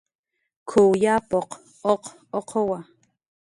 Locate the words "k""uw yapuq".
0.69-1.49